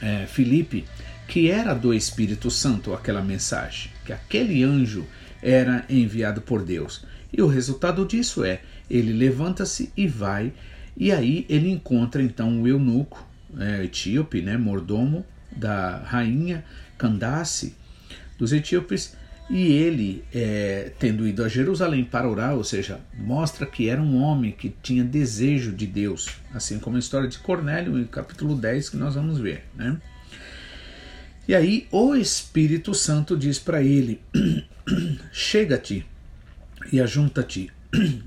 é, 0.00 0.26
Filipe 0.26 0.84
que 1.32 1.50
era 1.50 1.72
do 1.72 1.94
Espírito 1.94 2.50
Santo 2.50 2.92
aquela 2.92 3.22
mensagem, 3.22 3.90
que 4.04 4.12
aquele 4.12 4.62
anjo 4.62 5.06
era 5.42 5.84
enviado 5.88 6.42
por 6.42 6.62
Deus. 6.62 7.06
E 7.32 7.40
o 7.40 7.46
resultado 7.46 8.04
disso 8.04 8.44
é, 8.44 8.60
ele 8.90 9.14
levanta-se 9.14 9.90
e 9.96 10.06
vai, 10.06 10.52
e 10.94 11.10
aí 11.10 11.46
ele 11.48 11.70
encontra 11.70 12.22
então 12.22 12.60
o 12.60 12.68
eunuco, 12.68 13.26
é, 13.58 13.84
etíope, 13.84 14.42
né, 14.42 14.58
mordomo 14.58 15.24
da 15.50 16.02
rainha 16.04 16.64
Candace, 16.98 17.74
dos 18.42 18.52
etíopes, 18.52 19.16
e 19.48 19.70
ele, 19.70 20.24
é, 20.34 20.90
tendo 20.98 21.24
ido 21.28 21.44
a 21.44 21.48
Jerusalém 21.48 22.02
para 22.02 22.28
orar, 22.28 22.56
ou 22.56 22.64
seja, 22.64 22.98
mostra 23.16 23.64
que 23.64 23.88
era 23.88 24.02
um 24.02 24.20
homem 24.20 24.50
que 24.50 24.74
tinha 24.82 25.04
desejo 25.04 25.70
de 25.70 25.86
Deus, 25.86 26.28
assim 26.52 26.80
como 26.80 26.96
a 26.96 26.98
história 26.98 27.28
de 27.28 27.38
Cornélio, 27.38 27.96
em 27.96 28.04
capítulo 28.04 28.56
10, 28.56 28.88
que 28.88 28.96
nós 28.96 29.14
vamos 29.14 29.38
ver. 29.38 29.62
Né? 29.76 29.96
E 31.46 31.54
aí 31.54 31.86
o 31.92 32.16
Espírito 32.16 32.92
Santo 32.94 33.36
diz 33.36 33.60
para 33.60 33.80
ele: 33.80 34.20
Chega-te 35.30 36.04
e 36.92 37.00
ajunta-te 37.00 37.70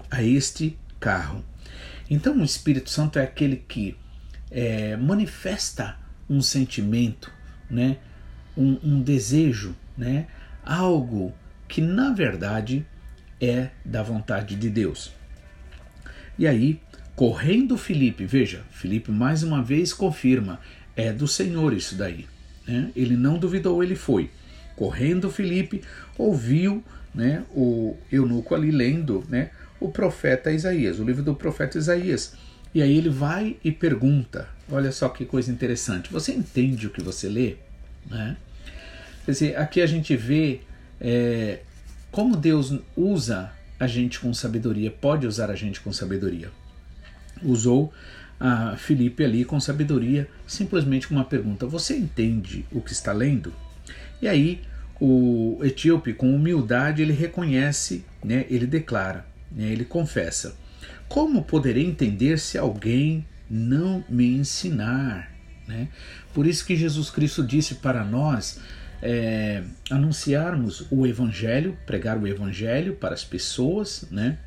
a 0.10 0.24
este 0.24 0.77
carro. 0.98 1.43
Então 2.10 2.38
o 2.38 2.43
Espírito 2.45 2.89
Santo 2.89 3.19
é 3.19 3.24
aquele 3.24 3.57
que 3.67 3.98
é, 4.50 4.95
manifesta 4.95 5.98
um 6.29 6.41
sentimento, 6.41 7.29
né? 7.69 7.98
um, 8.55 8.79
um 8.84 9.01
desejo, 9.01 9.75
né? 9.98 10.28
algo 10.66 11.34
que 11.68 11.82
na 11.82 12.12
verdade 12.12 12.86
é 13.40 13.70
da 13.84 14.02
vontade 14.02 14.56
de 14.56 14.70
Deus. 14.70 15.14
E 16.38 16.48
aí, 16.48 16.80
correndo 17.16 17.78
Felipe, 17.78 18.25
veja, 18.25 18.64
Felipe 18.72 19.12
mais 19.12 19.44
uma 19.44 19.62
vez 19.64 19.94
confirma, 19.94 20.60
é 20.96 21.14
do 21.14 21.28
Senhor 21.28 21.74
isso 21.74 21.96
daí. 21.96 22.25
Né? 22.68 22.92
Ele 22.96 23.16
não 23.16 23.38
duvidou, 23.38 23.84
ele 23.84 23.96
foi. 23.96 24.30
Correndo 24.75 25.30
Felipe, 25.30 25.82
ouviu 26.18 26.84
né, 27.14 27.44
o 27.52 27.96
eunuco 28.12 28.54
ali 28.54 28.72
lendo 28.72 29.24
né, 29.30 29.52
o 29.80 29.90
profeta 29.90 30.52
Isaías, 30.52 31.00
o 31.00 31.06
livro 31.06 31.24
do 31.24 31.34
profeta 31.34 31.78
Isaías. 31.78 32.36
E 32.74 32.82
aí 32.82 32.98
ele 32.98 33.10
vai 33.10 33.56
e 33.64 33.72
pergunta: 33.72 34.50
olha 34.70 34.92
só 34.92 35.08
que 35.08 35.25
coisa 35.25 35.50
interessante, 35.50 36.12
você 36.12 36.34
entende 36.34 36.88
o 36.88 36.90
que 36.90 37.02
você 37.02 37.30
lê? 37.30 37.56
Né? 38.10 38.36
Quer 39.25 39.32
dizer, 39.32 39.58
aqui 39.58 39.82
a 39.82 39.88
gente 39.88 40.15
vê 40.15 40.62
é, 41.01 41.60
como 42.12 42.36
Deus 42.36 42.74
usa 42.96 43.51
a 43.79 43.88
gente 43.88 44.20
com 44.20 44.34
sabedoria, 44.34 44.89
pode 44.89 45.27
usar 45.27 45.50
a 45.50 45.55
gente 45.55 45.82
com 45.82 45.91
sabedoria. 45.91 46.50
Usou 47.44 47.94
a 48.39 48.75
Felipe 48.77 49.24
ali 49.24 49.44
com 49.44 49.60
sabedoria, 49.60 50.29
simplesmente 50.48 51.08
com 51.08 51.15
uma 51.15 51.25
pergunta: 51.25 51.65
Você 51.65 51.96
entende 51.98 52.65
o 52.72 52.82
que 52.82 52.94
está 52.94 53.12
lendo? 53.12 53.53
E 54.22 54.27
aí 54.27 54.62
o 55.00 55.60
etíope, 55.62 56.13
com 56.13 56.34
humildade, 56.34 57.01
ele 57.01 57.12
reconhece, 57.12 58.05
né, 58.24 58.46
ele 58.50 58.65
declara, 58.65 59.25
né, 59.51 59.65
ele 59.65 59.84
confessa: 59.84 60.55
Como 61.10 61.44
poderei 61.44 61.86
entender 61.86 62.39
se 62.39 62.58
alguém 62.58 63.25
não 63.50 64.03
me 64.08 64.25
ensinar? 64.38 65.32
Né? 65.67 65.89
Por 66.34 66.46
isso 66.46 66.65
que 66.65 66.75
Jesus 66.75 67.10
Cristo 67.10 67.44
disse 67.44 67.75
para 67.75 68.03
nós 68.03 68.60
é, 69.02 69.64
anunciarmos 69.90 70.88
o 70.90 71.06
Evangelho, 71.06 71.78
pregar 71.86 72.18
o 72.18 72.28
Evangelho 72.28 72.96
para 72.96 73.14
as 73.14 73.24
pessoas, 73.24 74.06
né? 74.10 74.38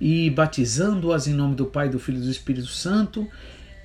E 0.00 0.30
batizando-as 0.30 1.26
em 1.26 1.34
nome 1.34 1.54
do 1.54 1.66
Pai, 1.66 1.88
do 1.88 1.98
Filho 1.98 2.18
e 2.18 2.22
do 2.22 2.30
Espírito 2.30 2.68
Santo 2.68 3.28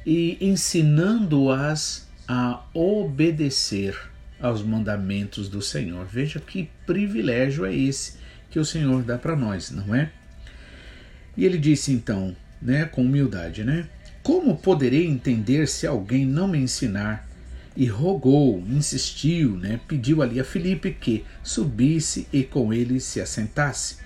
e 0.06 0.38
ensinando-as 0.40 2.08
a 2.28 2.64
obedecer 2.74 3.98
aos 4.40 4.62
mandamentos 4.62 5.50
do 5.50 5.62
Senhor. 5.62 6.06
Veja 6.06 6.40
que 6.40 6.70
privilégio 6.86 7.66
é 7.66 7.76
esse 7.76 8.18
que 8.50 8.60
o 8.60 8.66
Senhor 8.66 9.04
dá 9.04 9.18
para 9.18 9.36
nós, 9.36 9.72
não 9.72 9.94
é? 9.94 10.12
E 11.36 11.46
ele 11.46 11.58
disse 11.58 11.92
então, 11.92 12.36
né, 12.62 12.86
com 12.86 13.02
humildade, 13.02 13.64
né? 13.64 13.88
Como 14.24 14.58
poderei 14.58 15.06
entender 15.06 15.68
se 15.68 15.86
alguém 15.86 16.26
não 16.26 16.48
me 16.48 16.58
ensinar? 16.58 17.28
E 17.76 17.86
rogou, 17.86 18.64
insistiu, 18.70 19.58
né, 19.58 19.80
pediu 19.88 20.22
ali 20.22 20.40
a 20.40 20.44
Filipe 20.44 20.92
que 20.92 21.26
subisse 21.44 22.28
e 22.32 22.44
com 22.44 22.74
ele 22.74 23.00
se 23.00 23.20
assentasse. 23.20 23.98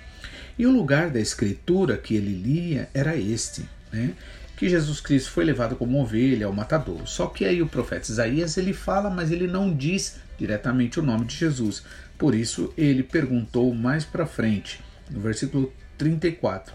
E 0.57 0.65
o 0.65 0.71
lugar 0.71 1.09
da 1.09 1.19
escritura 1.19 1.97
que 1.97 2.15
ele 2.15 2.33
lia 2.33 2.89
era 2.93 3.15
este, 3.15 3.63
né, 3.91 4.13
que 4.57 4.67
Jesus 4.67 4.99
Cristo 4.99 5.31
foi 5.31 5.45
levado 5.45 5.75
como 5.75 6.01
ovelha 6.01 6.47
ao 6.47 6.53
matador. 6.53 7.07
Só 7.07 7.27
que 7.27 7.45
aí 7.45 7.61
o 7.61 7.67
profeta 7.67 8.11
Isaías 8.11 8.57
ele 8.57 8.73
fala, 8.73 9.09
mas 9.09 9.31
ele 9.31 9.47
não 9.47 9.73
diz 9.73 10.19
diretamente 10.37 10.99
o 10.99 11.03
nome 11.03 11.25
de 11.25 11.35
Jesus. 11.35 11.83
Por 12.17 12.35
isso 12.35 12.73
ele 12.77 13.03
perguntou 13.03 13.73
mais 13.73 14.03
para 14.03 14.25
frente, 14.25 14.81
no 15.09 15.21
versículo 15.21 15.71
34. 15.97 16.73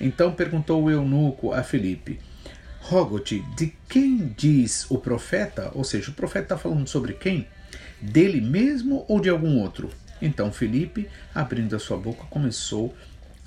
Então 0.00 0.32
perguntou 0.32 0.84
o 0.84 0.90
eunuco 0.90 1.52
a 1.52 1.62
Felipe: 1.62 2.20
Rogo-te, 2.82 3.44
de 3.56 3.72
quem 3.88 4.34
diz 4.36 4.90
o 4.90 4.98
profeta? 4.98 5.70
Ou 5.72 5.84
seja, 5.84 6.10
o 6.10 6.14
profeta 6.14 6.54
está 6.54 6.58
falando 6.58 6.88
sobre 6.88 7.12
quem? 7.14 7.46
Dele 8.00 8.40
mesmo 8.40 9.04
ou 9.08 9.20
de 9.20 9.28
algum 9.28 9.58
outro? 9.58 9.88
Então 10.20 10.52
Felipe, 10.52 11.08
abrindo 11.32 11.76
a 11.76 11.78
sua 11.78 11.96
boca, 11.96 12.24
começou 12.28 12.94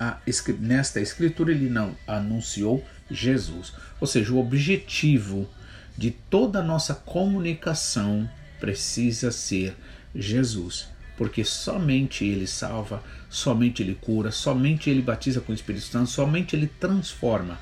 a 0.00 0.18
nesta 0.58 1.00
escritura 1.00 1.52
ele 1.52 1.68
não 1.68 1.94
anunciou 2.06 2.82
Jesus. 3.10 3.74
Ou 4.00 4.06
seja, 4.06 4.32
o 4.32 4.38
objetivo 4.38 5.48
de 5.96 6.10
toda 6.10 6.60
a 6.60 6.64
nossa 6.64 6.94
comunicação 6.94 8.28
precisa 8.58 9.30
ser 9.30 9.76
Jesus, 10.14 10.88
porque 11.16 11.44
somente 11.44 12.24
ele 12.24 12.46
salva, 12.46 13.02
somente 13.28 13.82
ele 13.82 13.94
cura, 13.94 14.30
somente 14.30 14.88
ele 14.88 15.02
batiza 15.02 15.40
com 15.42 15.52
o 15.52 15.54
Espírito 15.54 15.86
Santo, 15.86 16.10
somente 16.10 16.56
ele 16.56 16.66
transforma, 16.66 17.58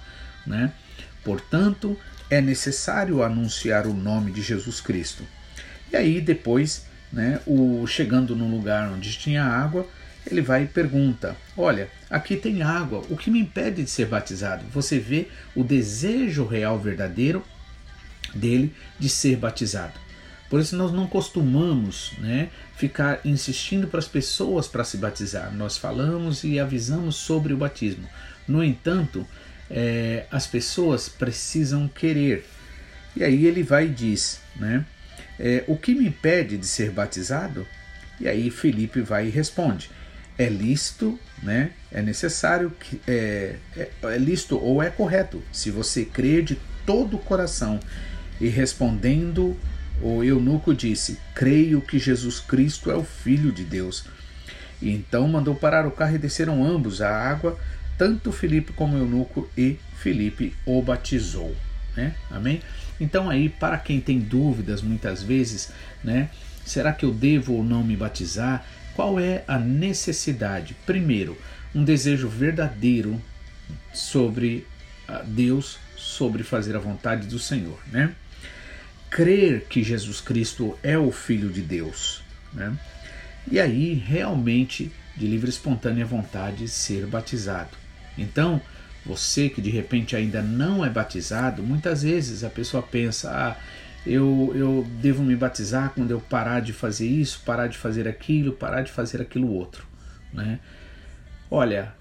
né? 0.47 0.73
Portanto, 1.25 1.99
é 2.31 2.40
necessário 2.40 3.23
anunciar 3.23 3.87
o 3.87 3.95
nome 3.95 4.31
de 4.31 4.43
Jesus 4.43 4.81
Cristo. 4.81 5.25
E 5.93 5.97
aí 5.97 6.21
depois, 6.21 6.87
né, 7.12 7.40
o 7.47 7.87
chegando 7.87 8.37
num 8.37 8.50
lugar 8.50 8.90
onde 8.90 9.12
tinha 9.12 9.45
água, 9.45 9.88
ele 10.26 10.40
vai 10.40 10.64
e 10.64 10.66
pergunta: 10.66 11.37
Olha, 11.57 11.88
aqui 12.11 12.37
tem 12.37 12.62
água, 12.62 13.02
o 13.11 13.16
que 13.16 13.31
me 13.31 13.40
impede 13.40 13.83
de 13.83 13.90
ser 13.90 14.07
batizado? 14.07 14.64
Você 14.73 14.99
vê 14.99 15.28
o 15.54 15.62
desejo 15.62 16.45
real 16.45 16.78
verdadeiro 16.78 17.45
dele 18.35 18.75
de 18.99 19.09
ser 19.09 19.37
batizado. 19.37 20.04
Por 20.49 20.61
isso 20.61 20.76
nós 20.76 20.93
não 20.93 21.07
costumamos 21.07 22.12
né, 22.19 22.49
ficar 22.76 23.21
insistindo 23.25 23.87
para 23.87 23.99
as 23.99 24.07
pessoas 24.07 24.69
para 24.69 24.85
se 24.85 24.97
batizar. 24.97 25.52
Nós 25.54 25.76
falamos 25.76 26.45
e 26.45 26.61
avisamos 26.61 27.16
sobre 27.16 27.52
o 27.52 27.57
batismo. 27.57 28.09
No 28.47 28.62
entanto, 28.62 29.26
é, 29.71 30.26
as 30.30 30.47
pessoas 30.47 31.09
precisam 31.09 31.88
querer. 31.88 32.47
E 33.16 33.23
aí 33.23 33.47
ele 33.47 33.62
vai 33.62 33.87
e 33.87 33.90
diz, 33.90 34.40
né? 34.56 34.85
É, 35.38 35.64
o 35.66 35.76
que 35.76 35.94
me 35.94 36.06
impede 36.06 36.56
de 36.56 36.66
ser 36.66 36.90
batizado? 36.90 37.66
E 38.21 38.28
aí 38.28 38.50
Felipe 38.50 39.00
vai 39.00 39.26
e 39.26 39.30
responde: 39.30 39.90
é 40.38 40.49
lícito, 40.49 41.18
né? 41.42 41.71
É 41.90 42.02
necessário 42.02 42.71
que 42.71 43.00
é, 43.06 43.56
é, 43.76 43.88
é 44.02 44.18
lícito 44.18 44.59
ou 44.59 44.83
é 44.83 44.90
correto 44.90 45.42
se 45.52 45.71
você 45.71 46.04
crer 46.04 46.42
de 46.42 46.59
todo 46.87 47.16
o 47.16 47.21
coração. 47.21 47.80
E 48.40 48.49
respondendo, 48.49 49.56
o 50.02 50.23
eunuco 50.23 50.75
disse: 50.75 51.18
Creio 51.35 51.80
que 51.80 51.99
Jesus 51.99 52.40
Cristo 52.40 52.90
é 52.90 52.97
o 52.97 53.04
Filho 53.04 53.52
de 53.52 53.64
Deus. 53.64 54.04
E 54.83 54.90
então 54.90 55.26
mandou 55.28 55.54
parar 55.54 55.87
o 55.87 55.90
carro 55.90 56.16
e 56.16 56.18
desceram 56.18 56.64
ambos 56.64 57.00
à 57.00 57.11
água 57.11 57.59
tanto 57.96 58.32
Felipe 58.32 58.73
como 58.73 58.97
eunuco 58.97 59.49
e 59.56 59.78
Felipe 59.97 60.54
o 60.66 60.82
batizou, 60.82 61.54
né? 61.97 62.14
Amém? 62.30 62.60
Então 63.00 63.30
aí 63.30 63.49
para 63.49 63.78
quem 63.78 64.00
tem 64.00 64.19
dúvidas 64.19 64.82
muitas 64.82 65.23
vezes, 65.23 65.73
né? 66.02 66.30
Será 66.64 66.92
que 66.92 67.04
eu 67.04 67.12
devo 67.12 67.54
ou 67.54 67.64
não 67.64 67.82
me 67.82 67.97
batizar? 67.97 68.64
Qual 68.95 69.19
é 69.19 69.45
a 69.47 69.58
necessidade? 69.58 70.75
Primeiro, 70.86 71.36
um 71.75 71.84
desejo 71.84 72.28
verdadeiro 72.28 73.21
sobre 73.92 74.66
Deus, 75.26 75.78
sobre 75.97 76.42
fazer 76.42 76.76
a 76.76 76.78
vontade 76.78 77.26
do 77.26 77.38
Senhor, 77.38 77.78
né? 77.90 78.14
Crer 79.10 79.66
que 79.69 79.82
Jesus 79.82 80.21
Cristo 80.21 80.78
é 80.82 80.97
o 80.97 81.12
Filho 81.12 81.50
de 81.50 81.60
Deus, 81.60 82.23
né? 82.52 82.76
E 83.50 83.60
aí 83.60 83.95
realmente 83.95 84.90
de 85.16 85.26
livre 85.26 85.49
e 85.49 85.50
espontânea 85.50 86.04
vontade 86.04 86.66
ser 86.69 87.06
batizado. 87.06 87.83
Então, 88.16 88.60
você 89.04 89.48
que 89.48 89.60
de 89.60 89.70
repente 89.70 90.16
ainda 90.16 90.40
não 90.40 90.84
é 90.84 90.88
batizado, 90.88 91.62
muitas 91.62 92.02
vezes 92.02 92.42
a 92.42 92.50
pessoa 92.50 92.82
pensa: 92.82 93.30
ah, 93.30 93.56
eu, 94.06 94.52
eu 94.54 94.86
devo 95.00 95.22
me 95.22 95.34
batizar 95.34 95.92
quando 95.94 96.10
eu 96.10 96.20
parar 96.20 96.60
de 96.60 96.72
fazer 96.72 97.06
isso, 97.06 97.42
parar 97.44 97.66
de 97.66 97.78
fazer 97.78 98.06
aquilo, 98.06 98.52
parar 98.52 98.82
de 98.82 98.92
fazer 98.92 99.20
aquilo 99.20 99.50
outro. 99.50 99.86
Né? 100.32 100.58
Olha, 101.50 101.94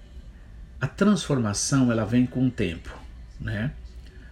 a 0.82 0.88
transformação 0.88 1.92
ela 1.92 2.06
vem 2.06 2.26
com 2.26 2.48
o 2.48 2.52
tempo. 2.52 2.90
Né? 3.40 3.72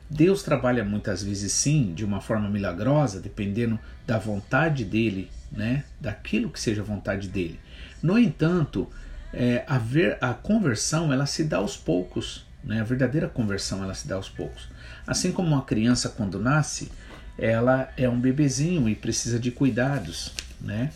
Deus 0.09 0.43
trabalha 0.43 0.83
muitas 0.83 1.23
vezes 1.23 1.53
sim, 1.53 1.93
de 1.93 2.03
uma 2.03 2.19
forma 2.19 2.49
milagrosa, 2.49 3.21
dependendo 3.21 3.79
da 4.05 4.17
vontade 4.17 4.83
dele, 4.83 5.31
né? 5.49 5.85
daquilo 5.99 6.49
que 6.49 6.59
seja 6.59 6.81
a 6.81 6.85
vontade 6.85 7.29
dele. 7.29 7.57
No 8.03 8.19
entanto, 8.19 8.89
é, 9.33 9.63
a, 9.67 9.77
ver, 9.77 10.17
a 10.21 10.33
conversão 10.33 11.11
ela 11.11 11.25
se 11.25 11.43
dá 11.43 11.57
aos 11.57 11.77
poucos, 11.77 12.45
né? 12.63 12.81
a 12.81 12.83
verdadeira 12.83 13.27
conversão 13.27 13.83
ela 13.83 13.93
se 13.93 14.07
dá 14.07 14.15
aos 14.15 14.29
poucos. 14.29 14.67
Assim 15.05 15.31
como 15.31 15.49
uma 15.49 15.63
criança 15.63 16.09
quando 16.09 16.39
nasce, 16.39 16.91
ela 17.37 17.91
é 17.97 18.07
um 18.07 18.19
bebezinho 18.19 18.87
e 18.87 18.95
precisa 18.95 19.39
de 19.39 19.51
cuidados, 19.51 20.31
né? 20.59 20.91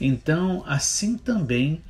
Então, 0.00 0.64
assim 0.66 1.16
também 1.16 1.82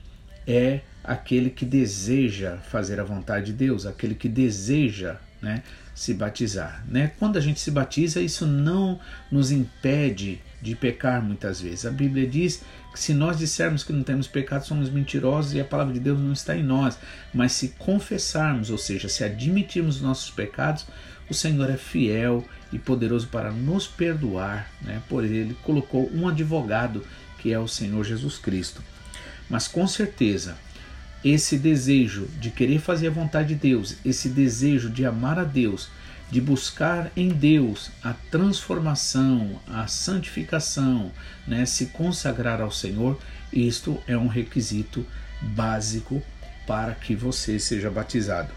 é 0.47 0.81
aquele 1.03 1.51
que 1.51 1.65
deseja 1.65 2.59
fazer 2.59 3.01
a 3.01 3.05
vontade 3.05 3.47
de 3.47 3.53
Deus, 3.53 3.87
aquele 3.87 4.15
que 4.15 4.29
deseja, 4.29 5.17
né, 5.41 5.63
se 5.95 6.15
batizar, 6.15 6.83
né? 6.89 7.13
Quando 7.19 7.37
a 7.37 7.41
gente 7.41 7.61
se 7.61 7.71
batiza, 7.71 8.21
isso 8.21 8.47
não 8.47 8.99
nos 9.31 9.51
impede 9.51 10.41
de 10.61 10.75
pecar 10.75 11.23
muitas 11.23 11.61
vezes. 11.61 11.85
A 11.85 11.91
Bíblia 11.91 12.27
diz 12.27 12.63
que 12.93 13.01
se 13.01 13.13
nós 13.13 13.39
dissermos 13.39 13.83
que 13.83 13.93
não 13.93 14.03
temos 14.03 14.27
pecado, 14.27 14.65
somos 14.65 14.89
mentirosos 14.89 15.55
e 15.55 15.61
a 15.61 15.65
palavra 15.65 15.93
de 15.93 16.01
Deus 16.01 16.19
não 16.19 16.33
está 16.33 16.57
em 16.57 16.63
nós. 16.63 16.99
Mas 17.35 17.53
se 17.53 17.75
confessarmos, 17.79 18.71
ou 18.71 18.79
seja, 18.79 19.09
se 19.09 19.25
admitirmos 19.25 19.97
os 19.97 20.03
nossos 20.03 20.31
pecados, 20.31 20.87
o 21.29 21.35
Senhor 21.35 21.69
é 21.69 21.77
fiel 21.77 22.45
e 22.73 22.79
poderoso 22.79 23.27
para 23.29 23.51
nos 23.51 23.87
perdoar. 23.87 24.71
Né? 24.81 25.03
Por 25.09 25.25
ele 25.25 25.57
colocou 25.63 26.11
um 26.15 26.29
advogado 26.29 27.05
que 27.39 27.53
é 27.53 27.59
o 27.59 27.69
Senhor 27.69 28.05
Jesus 28.05 28.39
Cristo. 28.39 28.83
Mas 29.51 29.67
com 29.67 29.87
certeza, 29.87 30.57
esse 31.25 31.57
desejo 31.57 32.29
de 32.41 32.51
querer 32.51 32.81
fazer 32.81 33.09
a 33.09 33.13
vontade 33.13 33.49
de 33.49 33.55
Deus, 33.55 33.97
esse 34.05 34.29
desejo 34.29 34.91
de 34.91 35.07
amar 35.07 35.39
a 35.39 35.45
Deus, 35.45 35.89
de 36.31 36.41
buscar 36.41 37.13
em 37.17 37.29
Deus 37.29 37.91
a 38.03 38.15
transformação, 38.31 39.61
a 39.67 39.87
santificação, 39.87 41.13
né, 41.47 41.67
se 41.67 41.87
consagrar 41.87 42.61
ao 42.61 42.71
Senhor, 42.71 43.21
isto 43.53 44.03
é 44.07 44.17
um 44.17 44.29
requisito 44.29 45.07
básico 45.41 46.23
para 46.67 46.95
que 46.95 47.15
você 47.15 47.59
seja 47.59 47.91
batizado. 47.91 48.51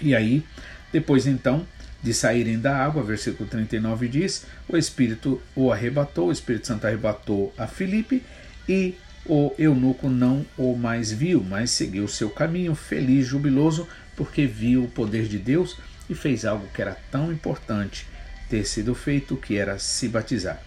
E 0.00 0.14
aí, 0.14 0.44
depois 0.92 1.26
então 1.26 1.66
de 2.02 2.12
saírem 2.12 2.60
da 2.60 2.76
água, 2.76 3.02
versículo 3.02 3.48
39 3.48 4.08
diz: 4.08 4.44
o 4.68 4.76
Espírito 4.76 5.40
o 5.56 5.72
arrebatou, 5.72 6.28
o 6.28 6.32
Espírito 6.32 6.66
Santo 6.66 6.86
arrebatou 6.86 7.54
a 7.56 7.66
Filipe 7.66 8.22
e 8.68 8.94
o 9.26 9.54
eunuco 9.58 10.08
não 10.08 10.44
o 10.56 10.76
mais 10.76 11.10
viu, 11.10 11.42
mas 11.42 11.70
seguiu 11.70 12.06
seu 12.06 12.28
caminho, 12.28 12.74
feliz, 12.74 13.26
jubiloso, 13.26 13.88
porque 14.16 14.46
viu 14.46 14.84
o 14.84 14.88
poder 14.88 15.26
de 15.26 15.38
Deus 15.38 15.78
e 16.08 16.14
fez 16.14 16.44
algo 16.44 16.68
que 16.74 16.82
era 16.82 16.96
tão 17.10 17.32
importante 17.32 18.06
ter 18.48 18.64
sido 18.66 18.94
feito, 18.94 19.36
que 19.36 19.56
era 19.56 19.78
se 19.78 20.08
batizar. 20.08 20.62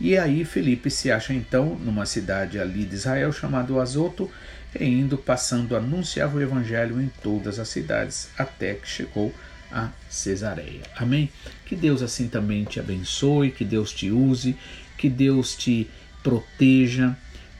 E 0.00 0.16
aí 0.16 0.44
Felipe 0.44 0.90
se 0.90 1.10
acha 1.10 1.34
então 1.34 1.74
numa 1.74 2.06
cidade 2.06 2.58
ali 2.58 2.84
de 2.84 2.94
Israel 2.94 3.32
chamado 3.32 3.80
Azoto, 3.80 4.30
e 4.78 4.84
indo 4.84 5.16
passando 5.16 5.74
anunciava 5.74 6.36
o 6.36 6.42
evangelho 6.42 7.00
em 7.00 7.10
todas 7.22 7.58
as 7.58 7.68
cidades, 7.68 8.28
até 8.38 8.74
que 8.74 8.86
chegou 8.86 9.34
a 9.72 9.90
Cesareia. 10.08 10.82
Amém? 10.96 11.30
Que 11.64 11.74
Deus 11.74 12.02
assim 12.02 12.28
também 12.28 12.64
te 12.64 12.78
abençoe, 12.78 13.50
que 13.50 13.64
Deus 13.64 13.92
te 13.92 14.10
use, 14.10 14.56
que 14.96 15.08
Deus 15.08 15.56
te 15.56 15.88
proteja, 16.22 17.16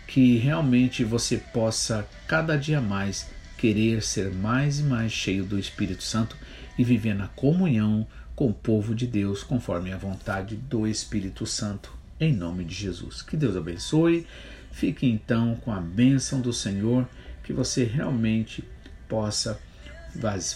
que 0.09 0.38
realmente 0.38 1.05
você 1.05 1.37
possa 1.37 2.09
cada 2.27 2.57
dia 2.57 2.81
mais 2.81 3.29
querer 3.59 4.03
ser 4.03 4.33
mais 4.33 4.81
e 4.81 4.83
mais 4.83 5.12
cheio 5.12 5.44
do 5.44 5.59
Espírito 5.59 6.03
Santo 6.03 6.35
e 6.79 6.83
viver 6.83 7.14
na 7.14 7.29
comunhão 7.29 8.07
com 8.35 8.49
o 8.49 8.55
povo 8.55 8.94
de 8.94 9.07
Deus 9.07 9.42
conforme 9.42 9.92
a 9.92 9.99
vontade 9.99 10.57
do 10.57 10.87
Espírito 10.87 11.44
Santo, 11.44 11.92
em 12.18 12.33
nome 12.33 12.64
de 12.64 12.75
Jesus. 12.75 13.21
Que 13.21 13.37
Deus 13.37 13.55
abençoe. 13.55 14.27
Fique 14.73 15.07
então 15.07 15.57
com 15.57 15.73
a 15.73 15.81
bênção 15.81 16.40
do 16.40 16.55
Senhor, 16.55 17.07
que 17.44 17.53
você 17.53 17.85
realmente 17.85 18.64
possa 19.09 19.61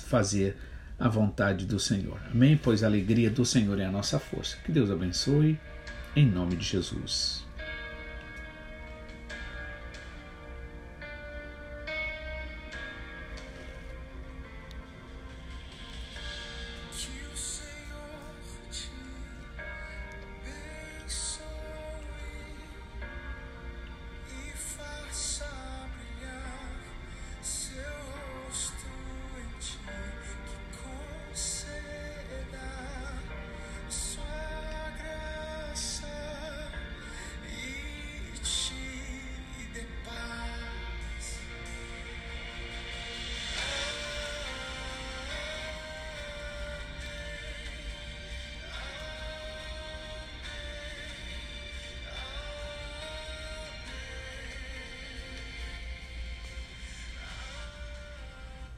fazer 0.04 0.56
a 0.98 1.08
vontade 1.08 1.66
do 1.66 1.78
Senhor. 1.78 2.18
Amém? 2.32 2.56
Pois 2.56 2.82
a 2.82 2.86
alegria 2.86 3.28
do 3.28 3.44
Senhor 3.44 3.78
é 3.78 3.84
a 3.84 3.90
nossa 3.90 4.18
força. 4.18 4.56
Que 4.64 4.72
Deus 4.72 4.90
abençoe, 4.90 5.58
em 6.16 6.24
nome 6.24 6.56
de 6.56 6.64
Jesus. 6.64 7.44